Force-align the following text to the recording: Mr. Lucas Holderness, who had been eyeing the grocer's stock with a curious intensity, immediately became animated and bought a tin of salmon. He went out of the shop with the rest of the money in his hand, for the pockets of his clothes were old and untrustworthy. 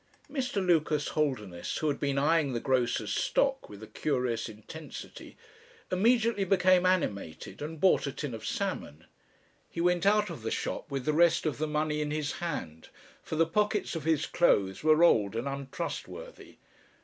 Mr. 0.31 0.55
Lucas 0.65 1.09
Holderness, 1.09 1.77
who 1.77 1.87
had 1.87 1.99
been 1.99 2.17
eyeing 2.17 2.53
the 2.53 2.59
grocer's 2.59 3.13
stock 3.13 3.69
with 3.69 3.83
a 3.83 3.87
curious 3.87 4.49
intensity, 4.49 5.37
immediately 5.91 6.43
became 6.43 6.87
animated 6.87 7.61
and 7.61 7.79
bought 7.79 8.07
a 8.07 8.11
tin 8.11 8.33
of 8.33 8.43
salmon. 8.43 9.05
He 9.69 9.79
went 9.79 10.07
out 10.07 10.31
of 10.31 10.41
the 10.41 10.49
shop 10.49 10.89
with 10.89 11.05
the 11.05 11.13
rest 11.13 11.45
of 11.45 11.59
the 11.59 11.67
money 11.67 12.01
in 12.01 12.09
his 12.09 12.31
hand, 12.39 12.89
for 13.21 13.35
the 13.35 13.45
pockets 13.45 13.95
of 13.95 14.03
his 14.05 14.25
clothes 14.25 14.83
were 14.83 15.03
old 15.03 15.35
and 15.35 15.47
untrustworthy. 15.47 16.57